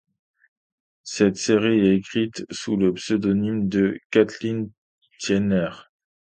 [1.03, 4.71] Cette série est écrite sous le pseudonyme de Kathleen
[5.19, 5.69] Tierney.